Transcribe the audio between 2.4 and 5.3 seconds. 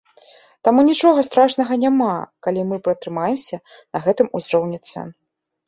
калі мы пратрымаемся на гэтым узроўні цэн.